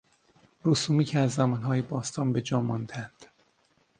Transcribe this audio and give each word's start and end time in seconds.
رسومی 0.65 1.05
که 1.05 1.19
از 1.19 1.31
زمانهای 1.33 1.81
باستان 1.81 2.33
به 2.33 2.41
جاماندهاند 2.41 3.25